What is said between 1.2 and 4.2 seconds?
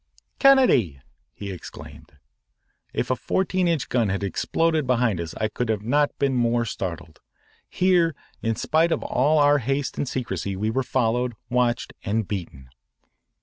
he exclaimed. If a fourteen inch gun